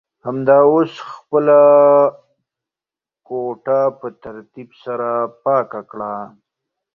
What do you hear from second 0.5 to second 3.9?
اوس خپله کوټه